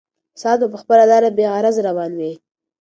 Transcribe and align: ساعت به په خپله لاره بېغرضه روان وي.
ساعت 0.41 0.59
به 0.61 0.67
په 0.73 0.77
خپله 0.81 1.03
لاره 1.11 1.29
بېغرضه 1.37 1.81
روان 1.89 2.11
وي. 2.19 2.33